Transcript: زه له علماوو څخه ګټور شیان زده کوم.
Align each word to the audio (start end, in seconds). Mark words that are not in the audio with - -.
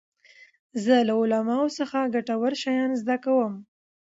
زه 0.83 0.95
له 1.07 1.13
علماوو 1.21 1.75
څخه 1.79 2.11
ګټور 2.13 2.53
شیان 2.61 2.91
زده 3.01 3.15
کوم. 3.23 3.53